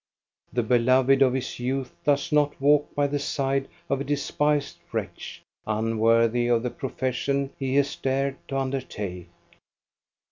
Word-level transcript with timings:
The 0.51 0.63
beloved 0.63 1.21
of 1.21 1.33
his 1.33 1.59
youth 1.59 1.93
does 2.03 2.31
not 2.31 2.59
walk 2.59 2.95
by 2.95 3.05
the 3.05 3.19
side 3.19 3.67
of 3.87 4.01
a 4.01 4.03
despised 4.03 4.77
wretch, 4.91 5.43
unworthy 5.67 6.47
of 6.47 6.63
the 6.63 6.71
profession 6.71 7.51
he 7.59 7.75
has 7.75 7.95
dared 7.97 8.37
to 8.47 8.57
undertake 8.57 9.29